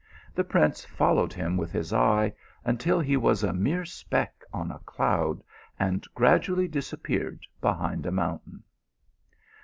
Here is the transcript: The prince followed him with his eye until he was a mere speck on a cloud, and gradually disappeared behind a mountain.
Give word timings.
The 0.33 0.43
prince 0.43 0.83
followed 0.83 1.31
him 1.31 1.57
with 1.57 1.71
his 1.71 1.93
eye 1.93 2.33
until 2.65 2.99
he 2.99 3.15
was 3.15 3.43
a 3.43 3.53
mere 3.53 3.85
speck 3.85 4.43
on 4.51 4.71
a 4.71 4.79
cloud, 4.79 5.43
and 5.77 6.03
gradually 6.15 6.67
disappeared 6.67 7.45
behind 7.61 8.07
a 8.07 8.11
mountain. 8.11 8.63